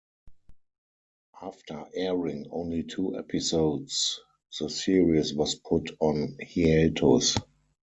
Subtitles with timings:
[1.43, 4.19] After airing only two episodes,
[4.59, 7.35] the series was put on hiatus.